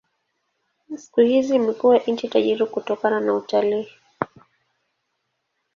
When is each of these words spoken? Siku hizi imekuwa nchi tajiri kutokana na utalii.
Siku 0.97 1.19
hizi 1.21 1.55
imekuwa 1.55 1.97
nchi 1.97 2.27
tajiri 2.29 2.65
kutokana 2.65 3.19
na 3.19 3.33
utalii. 3.33 3.87